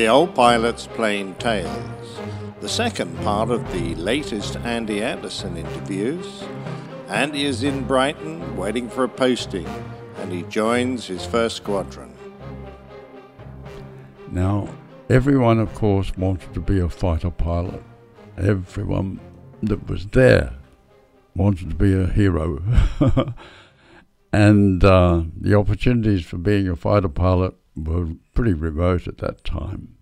[0.00, 2.18] The Old Pilot's Plane Tales,
[2.62, 6.42] the second part of the latest Andy Anderson interviews.
[7.08, 9.66] Andy is in Brighton waiting for a posting,
[10.16, 12.14] and he joins his first squadron.
[14.30, 14.70] Now,
[15.10, 17.82] everyone, of course, wanted to be a fighter pilot.
[18.38, 19.20] Everyone
[19.62, 20.54] that was there
[21.36, 22.62] wanted to be a hero.
[24.32, 29.96] and uh, the opportunities for being a fighter pilot were pretty remote at that time.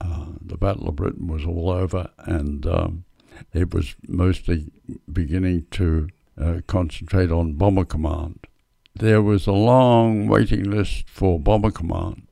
[0.00, 3.04] Uh, the Battle of Britain was all over, and um,
[3.52, 4.70] it was mostly
[5.12, 6.08] beginning to
[6.40, 8.46] uh, concentrate on Bomber Command.
[8.94, 12.26] There was a long waiting list for Bomber Command.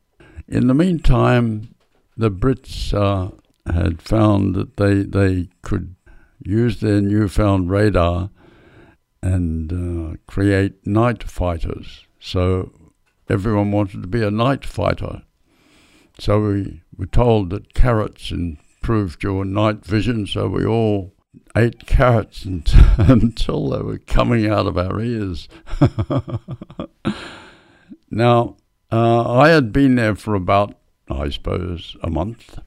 [0.49, 1.75] In the meantime,
[2.17, 3.31] the Brits uh,
[3.73, 5.97] had found that they, they could
[6.41, 8.31] use their newfound radar
[9.23, 12.07] and uh, create night fighters.
[12.21, 12.73] So
[13.29, 15.23] everyone wanted to be a night fighter.
[16.19, 21.13] So we were told that carrots improved your night vision, so we all
[21.57, 22.45] ate carrots
[22.99, 25.49] until they were coming out of our ears.
[28.11, 28.57] now,
[28.91, 30.77] uh, I had been there for about,
[31.11, 32.59] I suppose, a month,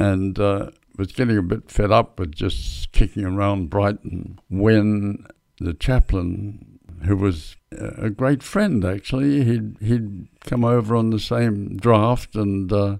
[0.00, 5.26] and uh, was getting a bit fed up with just kicking around Brighton when
[5.60, 11.76] the chaplain, who was a great friend actually, he'd he'd come over on the same
[11.76, 12.98] draft, and uh,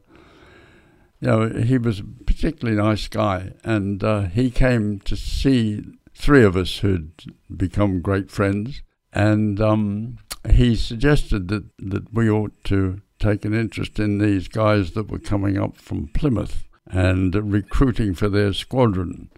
[1.21, 5.83] you know he was a particularly nice guy, and uh, he came to see
[6.15, 7.13] three of us who'd
[7.55, 8.83] become great friends,
[9.13, 10.19] and um,
[10.51, 15.19] he suggested that that we ought to take an interest in these guys that were
[15.19, 19.31] coming up from Plymouth and recruiting for their squadron.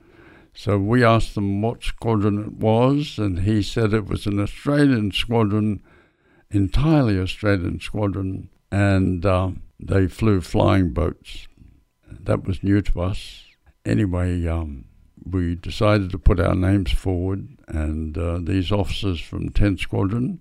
[0.52, 5.12] So we asked them what squadron it was, and he said it was an Australian
[5.12, 5.82] squadron,
[6.50, 11.46] entirely Australian squadron, and uh, they flew flying boats.
[12.08, 13.44] That was new to us.
[13.84, 14.84] Anyway, um,
[15.24, 20.40] we decided to put our names forward, and uh, these officers from 10th Squadron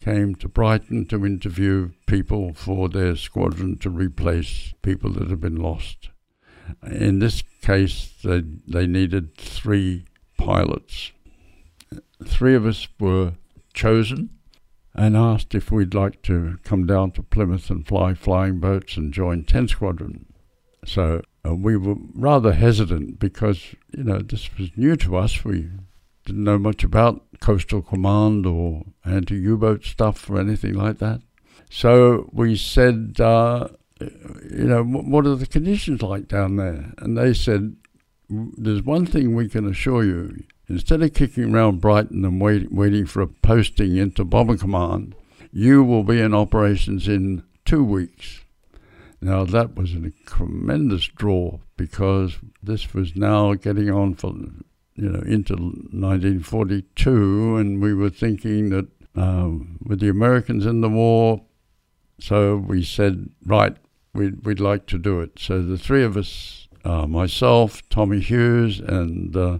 [0.00, 5.56] came to Brighton to interview people for their squadron to replace people that had been
[5.56, 6.10] lost.
[6.82, 10.04] In this case, they, they needed three
[10.36, 11.12] pilots.
[12.24, 13.34] Three of us were
[13.74, 14.30] chosen
[14.94, 19.12] and asked if we'd like to come down to Plymouth and fly flying boats and
[19.12, 20.26] join 10 Squadron.
[20.84, 25.44] So uh, we were rather hesitant because, you know, this was new to us.
[25.44, 25.70] We
[26.24, 31.20] didn't know much about Coastal Command or anti U boat stuff or anything like that.
[31.70, 33.68] So we said, uh,
[34.50, 36.92] you know, what are the conditions like down there?
[36.98, 37.76] And they said,
[38.28, 40.44] there's one thing we can assure you.
[40.68, 45.14] Instead of kicking around Brighton and wait, waiting for a posting into Bomber Command,
[45.52, 48.44] you will be in operations in two weeks.
[49.20, 54.32] Now, that was a tremendous draw because this was now getting on for,
[54.94, 60.88] you know, into 1942, and we were thinking that um, with the Americans in the
[60.88, 61.44] war,
[62.18, 63.76] so we said, right,
[64.14, 65.38] we'd, we'd like to do it.
[65.38, 69.58] So the three of us, uh, myself, Tommy Hughes, and uh,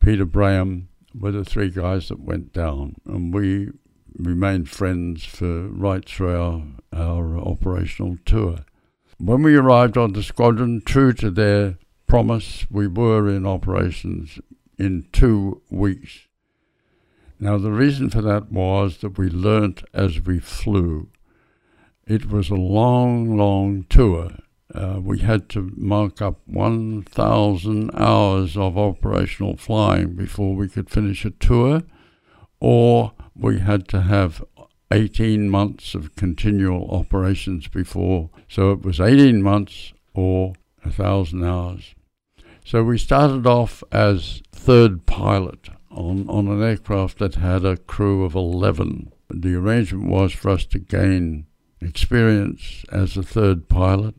[0.00, 3.70] Peter Braham, were the three guys that went down, and we
[4.18, 8.58] remained friends for right through our, our operational tour.
[9.18, 14.38] When we arrived on the squadron, true to their promise, we were in operations
[14.78, 16.26] in two weeks.
[17.38, 21.10] Now, the reason for that was that we learnt as we flew.
[22.06, 24.32] It was a long, long tour.
[24.74, 31.24] Uh, we had to mark up 1,000 hours of operational flying before we could finish
[31.24, 31.82] a tour,
[32.60, 34.44] or we had to have
[34.90, 38.28] 18 months of continual operations before.
[38.48, 41.94] So it was 18 months or 1,000 hours.
[42.66, 48.24] So we started off as third pilot on, on an aircraft that had a crew
[48.24, 49.10] of 11.
[49.30, 51.46] The arrangement was for us to gain
[51.84, 54.14] experience as a third pilot.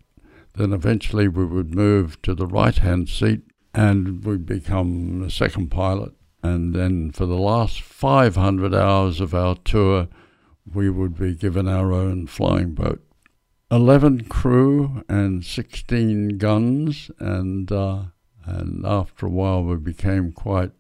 [0.54, 3.42] Then eventually we would move to the right hand seat
[3.74, 6.14] and we'd become the second pilot.
[6.42, 10.08] And then for the last 500 hours of our tour,
[10.72, 13.02] we would be given our own flying boat.
[13.72, 18.04] 11 crew and 16 guns, and, uh,
[18.46, 20.72] and after a while we became quite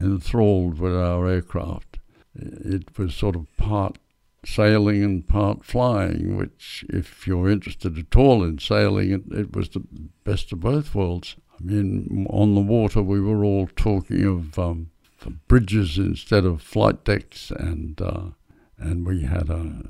[0.00, 1.98] enthralled with our aircraft.
[2.34, 3.98] It was sort of part
[4.44, 9.70] sailing and part flying, which, if you're interested at all in sailing, it, it was
[9.70, 9.84] the
[10.24, 11.36] best of both worlds.
[11.58, 14.90] I mean, on the water, we were all talking of um,
[15.48, 18.30] bridges instead of flight decks, and uh,
[18.78, 19.82] and we had a,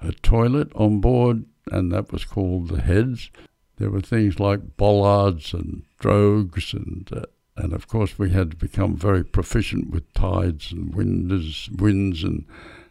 [0.00, 3.30] a toilet on board, and that was called the heads.
[3.76, 7.26] there were things like bollards and drogues, and uh,
[7.56, 12.44] and of course we had to become very proficient with tides and winds, winds and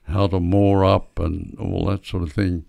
[0.06, 2.66] how to moor up and all that sort of thing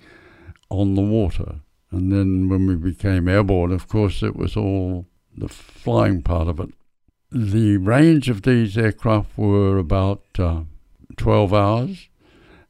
[0.71, 1.61] on the water.
[1.91, 6.61] And then when we became airborne, of course, it was all the flying part of
[6.61, 6.71] it.
[7.31, 10.63] The range of these aircraft were about uh,
[11.17, 12.09] 12 hours,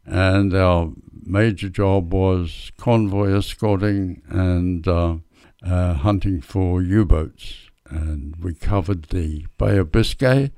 [0.06, 5.16] and our major job was convoy escorting and uh,
[5.62, 7.70] uh, hunting for U boats.
[7.88, 10.50] And we covered the Bay of Biscay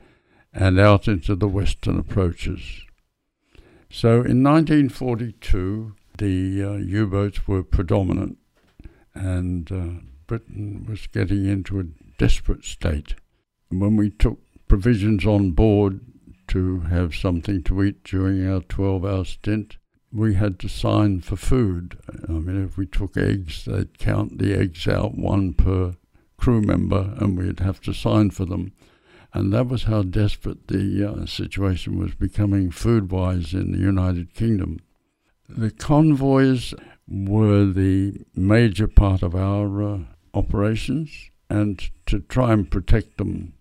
[0.52, 2.85] and out into the western approaches.
[3.90, 8.38] So in 1942, the uh, U boats were predominant,
[9.14, 11.84] and uh, Britain was getting into a
[12.18, 13.14] desperate state.
[13.70, 14.38] And when we took
[14.68, 16.00] provisions on board
[16.48, 19.76] to have something to eat during our 12 hour stint,
[20.12, 21.98] we had to sign for food.
[22.28, 25.94] I mean, if we took eggs, they'd count the eggs out one per
[26.36, 28.72] crew member, and we'd have to sign for them.
[29.36, 34.32] And that was how desperate the uh, situation was becoming food wise in the United
[34.32, 34.80] Kingdom.
[35.46, 36.72] The convoys
[37.06, 39.98] were the major part of our uh,
[40.32, 41.10] operations,
[41.50, 43.52] and to try and protect them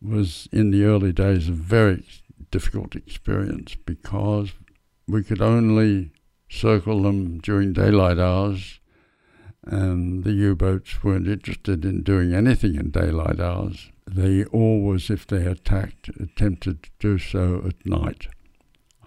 [0.00, 2.06] was in the early days a very
[2.50, 4.54] difficult experience because
[5.06, 6.12] we could only
[6.48, 8.80] circle them during daylight hours,
[9.64, 13.90] and the U boats weren't interested in doing anything in daylight hours.
[14.10, 18.28] They always, if they attacked, attempted to do so at night.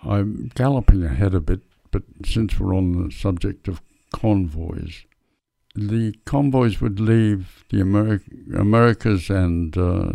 [0.04, 1.62] I'm galloping ahead a bit,
[1.92, 3.82] but since we're on the subject of
[4.14, 5.06] convoys,
[5.76, 10.12] the convoys would leave the Ameri- Americas and uh,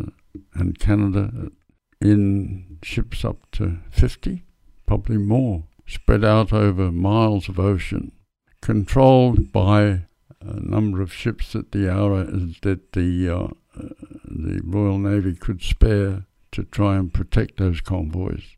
[0.55, 1.51] and Canada
[2.01, 4.45] in ships up to 50,
[4.87, 8.13] probably more spread out over miles of ocean,
[8.61, 10.03] controlled by
[10.41, 13.49] a number of ships that the hour that the uh,
[14.43, 18.57] the Royal Navy could spare to try and protect those convoys.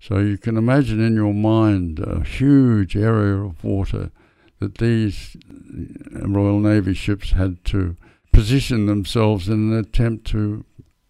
[0.00, 4.10] So you can imagine in your mind a huge area of water
[4.58, 5.36] that these
[6.14, 7.96] uh, Royal Navy ships had to
[8.32, 10.64] position themselves in an attempt to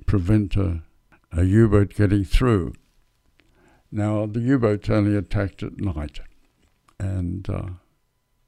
[0.07, 0.83] prevent a,
[1.33, 2.73] a U-boat getting through.
[3.91, 6.21] Now, the U boats only attacked at night,
[6.99, 7.69] and uh,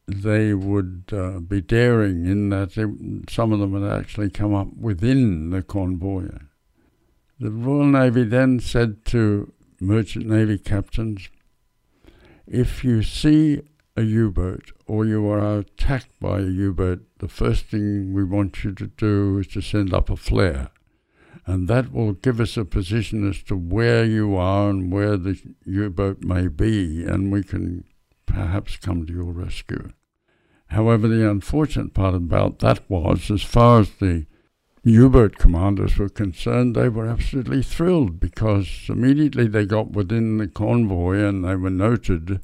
[0.08, 2.72] they would uh, be daring in that
[3.28, 6.28] some of them had actually come up within the convoy.
[7.38, 11.28] The Royal Navy then said to merchant navy captains,
[12.46, 13.60] if you see
[13.96, 18.25] a U boat or you are attacked by a U boat, the first thing we
[18.25, 20.70] want you to do is to send up a flare
[21.49, 25.40] and that will give us a position as to where you are and where the
[25.64, 27.84] U boat may be, and we can
[28.26, 29.90] perhaps come to your rescue.
[30.69, 34.26] However, the unfortunate part about that was, as far as the
[34.85, 40.47] U boat commanders were concerned, they were absolutely thrilled because immediately they got within the
[40.47, 42.41] convoy and they were noted.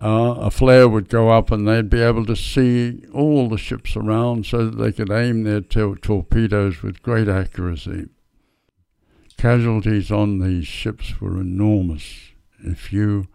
[0.00, 3.96] Uh, a flare would go up and they'd be able to see all the ships
[3.96, 8.08] around so that they could aim their torpedoes with great accuracy.
[9.36, 12.30] Casualties on these ships were enormous.
[12.60, 13.26] If you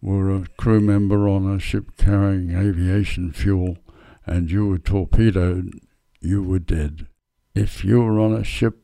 [0.00, 3.78] were a crew member on a ship carrying aviation fuel
[4.26, 5.80] and you were torpedoed,
[6.20, 7.06] you were dead.
[7.54, 8.82] If you were on a ship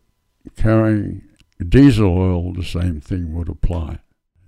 [0.57, 1.23] carrying
[1.69, 3.99] diesel oil, the same thing would apply.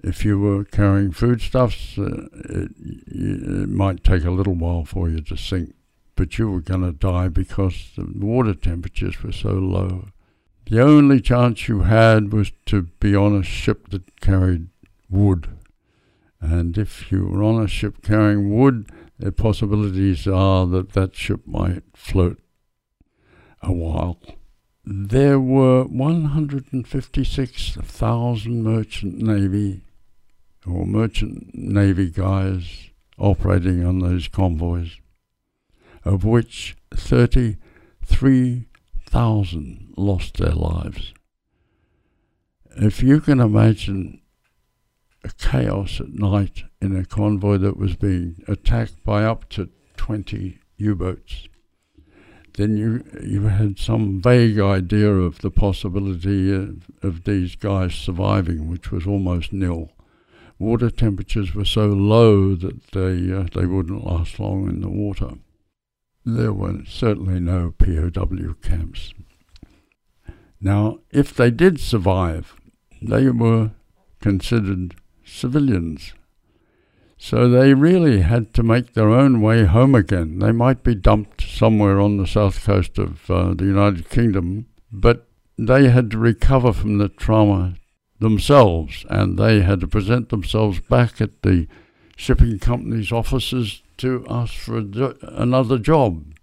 [0.03, 2.71] If you were carrying foodstuffs, uh, it,
[3.07, 5.75] it might take a little while for you to sink,
[6.15, 10.09] but you were going to die because the water temperatures were so low.
[10.67, 14.69] The only chance you had was to be on a ship that carried
[15.11, 15.49] wood.
[16.45, 21.41] And if you were on a ship carrying wood, the possibilities are that that ship
[21.47, 22.39] might float
[23.63, 24.21] a while.
[24.85, 29.81] There were 156,000 merchant navy
[30.67, 34.99] or merchant navy guys operating on those convoys,
[36.05, 38.69] of which 33
[39.07, 41.15] thousand lost their lives.
[42.77, 44.21] If you can imagine
[45.31, 51.49] chaos at night in a convoy that was being attacked by up to 20 U-boats,
[52.55, 58.69] then you you had some vague idea of the possibility of, of these guys surviving,
[58.69, 59.91] which was almost nil.
[60.59, 65.33] Water temperatures were so low that they uh, they wouldn't last long in the water
[66.25, 69.13] there were certainly no POW camps.
[70.61, 72.55] Now, if they did survive,
[73.03, 73.73] they were
[74.21, 76.15] considered civilians.
[77.17, 80.41] So they really had to make their own way home again.
[80.41, 85.27] They might be dumped somewhere on the south coast of uh, the United Kingdom, but
[85.57, 87.77] they had to recover from the trauma
[88.19, 91.67] themselves and they had to present themselves back at the
[92.17, 94.83] shipping company's offices to ask for
[95.23, 96.34] another job.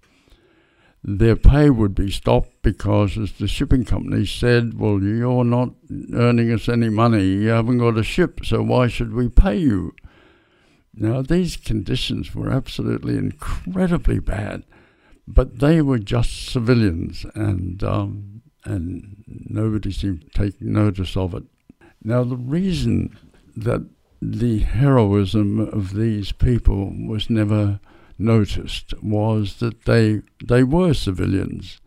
[1.04, 5.70] Their pay would be stopped because, as the shipping company said, well, you're not
[6.14, 9.96] earning us any money, you haven't got a ship, so why should we pay you?
[10.94, 14.64] Now, these conditions were absolutely incredibly bad,
[15.28, 21.44] but they were just civilians, and um, and nobody seemed to take notice of it.
[22.04, 23.18] Now, the reason
[23.56, 23.88] that
[24.22, 27.80] the heroism of these people was never
[28.22, 31.82] noticed was that they they were civilians,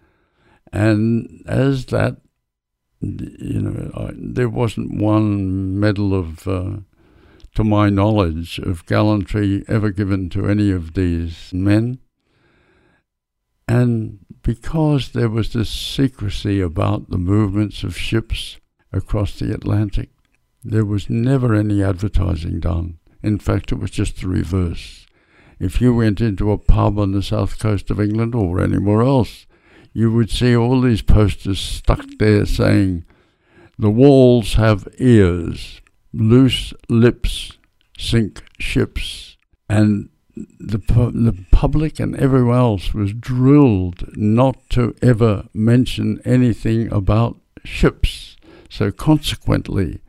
[0.72, 2.16] and as that,
[3.00, 6.76] you know, I, there wasn't one medal of, uh,
[7.54, 11.98] to my knowledge, of gallantry ever given to any of these men,
[13.66, 18.58] and because there was this secrecy about the movements of ships
[18.92, 20.10] across the Atlantic,
[20.62, 22.98] there was never any advertising done.
[23.22, 25.03] In fact, it was just the reverse.
[25.58, 29.46] If you went into a pub on the south coast of England or anywhere else,
[29.92, 33.04] you would see all these posters stuck there saying,
[33.78, 35.80] The walls have ears,
[36.12, 37.52] loose lips
[37.98, 39.36] sink ships.
[39.68, 47.38] And the, the public and everyone else was drilled not to ever mention anything about
[47.64, 48.36] ships.
[48.68, 50.00] So, consequently,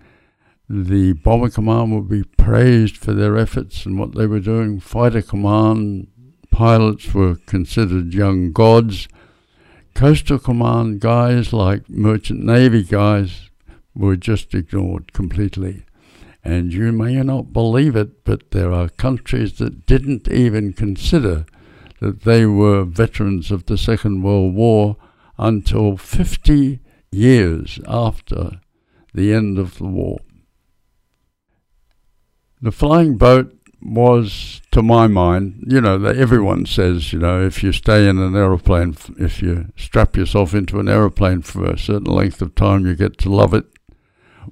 [0.70, 4.80] the Bomber Command would be praised for their efforts and what they were doing.
[4.80, 6.08] Fighter Command
[6.50, 9.08] pilots were considered young gods.
[9.94, 13.50] Coastal Command guys, like Merchant Navy guys,
[13.94, 15.84] were just ignored completely.
[16.44, 21.46] And you may not believe it, but there are countries that didn't even consider
[22.00, 24.98] that they were veterans of the Second World War
[25.38, 26.80] until 50
[27.12, 28.62] years after
[29.14, 30.20] the end of the war.
[32.62, 37.72] The flying boat was, to my mind, you know, everyone says, you know, if you
[37.72, 42.42] stay in an aeroplane, if you strap yourself into an aeroplane for a certain length
[42.42, 43.66] of time, you get to love it.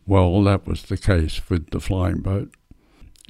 [0.05, 2.53] Well, that was the case with the flying boat.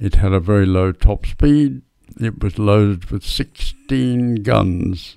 [0.00, 1.82] It had a very low top speed.
[2.20, 5.16] It was loaded with 16 guns.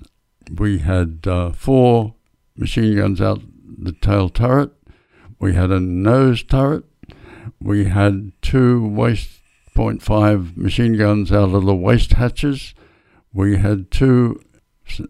[0.50, 2.14] We had uh, four
[2.56, 3.42] machine guns out
[3.78, 4.70] the tail turret.
[5.38, 6.84] We had a nose turret.
[7.60, 9.37] We had two waist
[9.78, 12.74] 6.5 machine guns out of the waist hatches.
[13.32, 14.42] We had two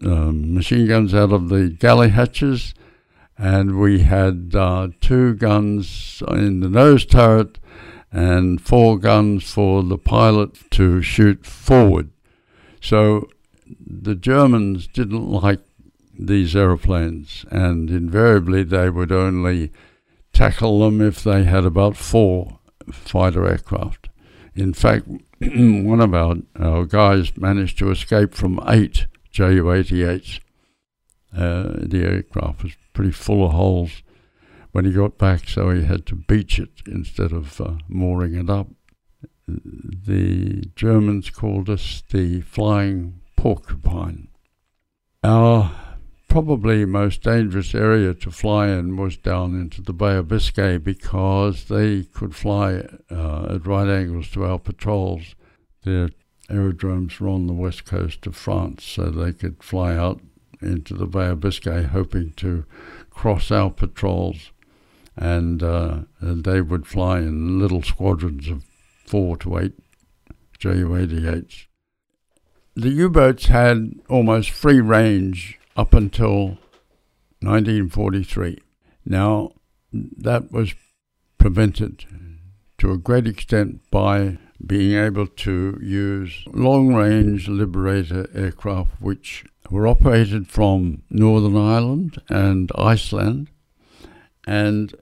[0.05, 2.75] um, machine guns out of the galley hatches,
[3.35, 7.57] and we had uh, two guns in the nose turret
[8.11, 12.11] and four guns for the pilot to shoot forward.
[12.79, 13.27] So
[13.83, 15.61] the Germans didn't like
[16.13, 19.71] these aeroplanes, and invariably they would only
[20.31, 22.59] tackle them if they had about four
[22.91, 24.08] fighter aircraft.
[24.55, 25.07] In fact,
[25.39, 30.39] one of our, our guys managed to escape from eight Ju 88s.
[31.35, 34.01] Uh, the aircraft was pretty full of holes
[34.71, 38.49] when he got back, so he had to beach it instead of uh, mooring it
[38.49, 38.67] up.
[39.47, 44.27] The Germans called us the flying porcupine.
[45.23, 45.71] Our
[46.29, 51.65] probably most dangerous area to fly in was down into the Bay of Biscay because
[51.65, 55.35] they could fly uh, at right angles to our patrols.
[55.83, 56.09] Their
[56.49, 60.21] aerodromes were on the west coast of France, so they could fly out
[60.61, 62.65] into the Bay of Biscay hoping to
[63.09, 64.51] cross our patrols.
[65.17, 68.63] And, uh, and they would fly in little squadrons of
[69.05, 69.73] four to eight
[70.59, 71.65] Ju 88s.
[72.75, 76.57] The U boats had almost free range up until
[77.39, 78.57] 1943.
[79.05, 79.53] Now,
[79.93, 80.73] that was
[81.37, 82.03] prevented
[82.79, 89.87] to a great extent by being able to use long range Liberator aircraft, which were
[89.87, 93.47] operated from Northern Ireland and Iceland.
[94.45, 94.93] And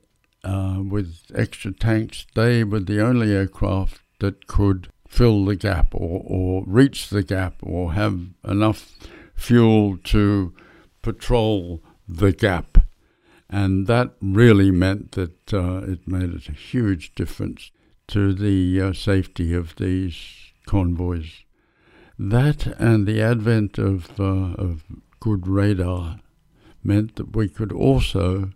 [0.43, 6.22] uh, with extra tanks, they were the only aircraft that could fill the gap or,
[6.24, 8.91] or reach the gap or have enough
[9.34, 10.53] fuel to
[11.07, 12.79] patrol the gap.
[13.49, 17.71] And that really meant that uh, it made a huge difference
[18.09, 20.17] to the uh, safety of these
[20.65, 21.45] convoys.
[22.19, 24.83] That and the advent of, uh, of
[25.21, 26.19] good radar
[26.83, 28.49] meant that we could also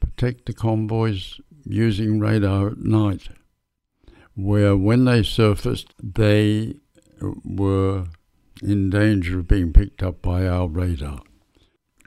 [0.00, 3.28] protect the convoys using radar at night.
[4.34, 6.74] where when they surfaced, they
[7.44, 8.06] were
[8.62, 11.20] in danger of being picked up by our radar.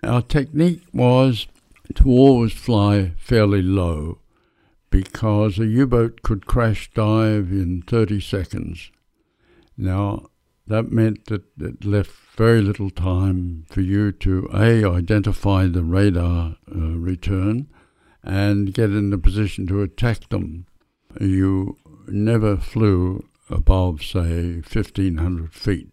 [0.03, 1.47] Our technique was
[1.95, 4.19] to always fly fairly low
[4.89, 8.91] because a U boat could crash dive in 30 seconds.
[9.77, 10.27] Now,
[10.67, 16.57] that meant that it left very little time for you to A, identify the radar
[16.69, 17.67] uh, return
[18.23, 20.65] and get in the position to attack them.
[21.19, 21.77] You
[22.07, 25.89] never flew above, say, 1500 feet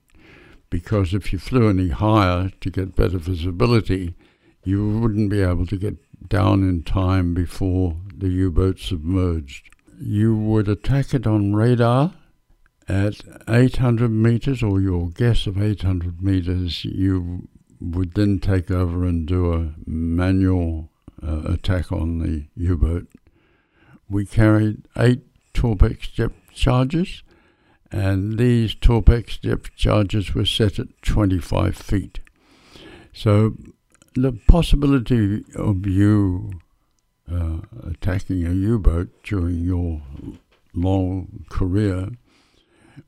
[0.74, 4.16] because if you flew any higher to get better visibility,
[4.64, 5.94] you wouldn't be able to get
[6.28, 9.70] down in time before the U boat submerged.
[10.00, 12.14] You would attack it on radar
[12.88, 16.84] at 800 meters, or your guess of 800 meters.
[16.84, 17.46] You
[17.80, 20.90] would then take over and do a manual
[21.22, 23.06] uh, attack on the U boat.
[24.08, 25.22] We carried eight
[25.54, 27.22] Torpex depth charges
[27.94, 32.18] and these Torpex depth charges were set at 25 feet.
[33.12, 33.54] So
[34.16, 36.60] the possibility of you
[37.30, 37.58] uh,
[37.88, 40.02] attacking a U boat during your
[40.74, 42.08] long career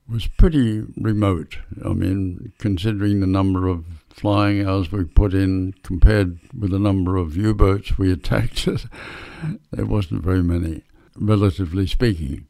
[0.08, 1.58] was pretty remote.
[1.84, 7.16] I mean, considering the number of flying hours we put in compared with the number
[7.16, 8.68] of U boats we attacked,
[9.72, 10.84] there wasn't very many,
[11.16, 12.46] relatively speaking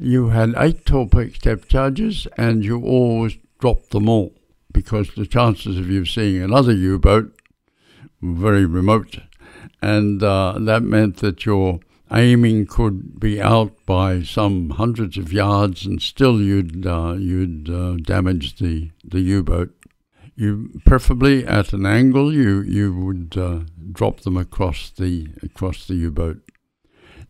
[0.00, 4.34] you had eight Torpex depth charges and you always dropped them all
[4.72, 7.32] because the chances of you seeing another U boat
[8.20, 9.18] were very remote.
[9.80, 15.86] And uh, that meant that your aiming could be out by some hundreds of yards
[15.86, 19.72] and still you'd, uh, you'd uh, damage the, the U boat.
[20.36, 23.60] You preferably at an angle you you would uh,
[23.92, 26.38] drop them across the across the U boat.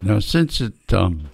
[0.00, 1.28] Now, since it um,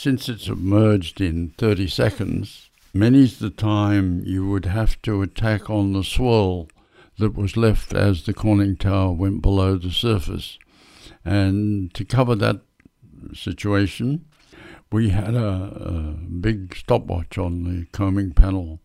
[0.00, 5.92] since it's submerged in 30 seconds, many's the time you would have to attack on
[5.92, 6.70] the swirl
[7.18, 10.58] that was left as the conning tower went below the surface.
[11.22, 12.62] And to cover that
[13.34, 14.24] situation,
[14.90, 15.92] we had a, a
[16.40, 18.80] big stopwatch on the coaming panel,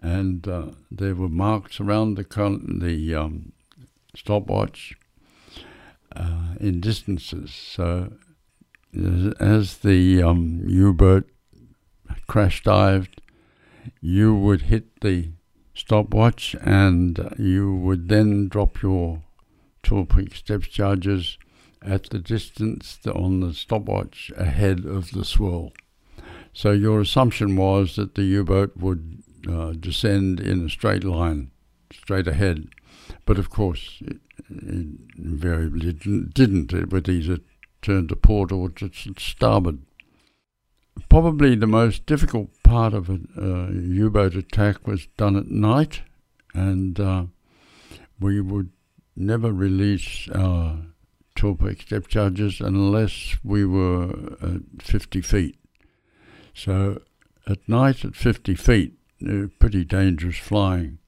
[0.00, 3.50] and uh, there were marks around the, con- the um,
[4.14, 4.94] stopwatch
[6.14, 7.52] uh, in distances.
[7.52, 8.12] So
[8.94, 11.28] as the um, U-boat
[12.26, 13.20] crash dived,
[14.00, 15.30] you would hit the
[15.74, 19.22] stopwatch and you would then drop your
[19.82, 21.38] Torpex depth charges
[21.82, 25.72] at the distance on the stopwatch ahead of the swirl.
[26.52, 31.50] So your assumption was that the U-boat would uh, descend in a straight line,
[31.92, 32.68] straight ahead.
[33.24, 34.18] But of course, it,
[34.50, 34.86] it
[35.18, 36.72] invariably didn't.
[36.72, 37.38] It would either
[37.86, 39.78] turn to port or to starboard.
[41.08, 46.02] Probably the most difficult part of a uh, U-boat attack was done at night,
[46.52, 47.24] and uh,
[48.18, 48.70] we would
[49.14, 50.78] never release our
[51.36, 55.58] Torpex depth charges unless we were at 50 feet.
[56.54, 57.02] So
[57.46, 58.94] at night at 50 feet,
[59.26, 60.98] uh, pretty dangerous flying.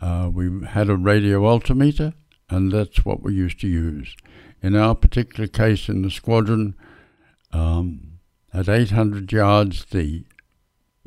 [0.00, 2.12] Uh, we had a radio altimeter,
[2.50, 4.14] and that's what we used to use.
[4.62, 6.74] In our particular case in the squadron,
[7.52, 8.18] um,
[8.52, 10.24] at 800 yards, the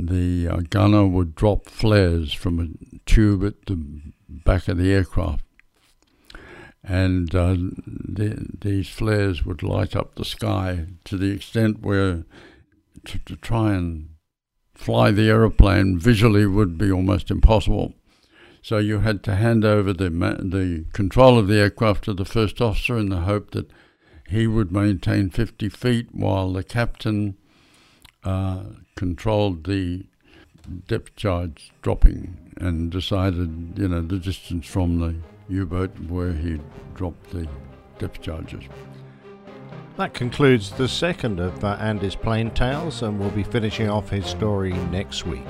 [0.01, 3.77] the uh, gunner would drop flares from a tube at the
[4.29, 5.43] back of the aircraft,
[6.81, 12.23] and uh, the, these flares would light up the sky to the extent where
[13.05, 14.09] to, to try and
[14.73, 17.93] fly the aeroplane visually would be almost impossible.
[18.61, 22.61] So you had to hand over the the control of the aircraft to the first
[22.61, 23.71] officer in the hope that
[24.27, 27.35] he would maintain 50 feet while the captain
[28.23, 28.63] uh,
[28.95, 30.05] controlled the
[30.87, 35.15] depth charge dropping and decided, you know, the distance from the
[35.53, 36.59] U-boat where he
[36.93, 37.47] dropped the
[37.97, 38.63] depth charges.
[39.97, 44.25] That concludes the second of uh, Andy's Plane Tales, and we'll be finishing off his
[44.25, 45.45] story next week.